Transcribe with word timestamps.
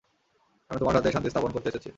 আমি 0.69 0.79
তোমার 0.79 0.95
সাথে 0.95 1.09
শান্তি 1.11 1.29
স্থাপন 1.31 1.51
করতে 1.53 1.69
এসেছি। 1.71 1.89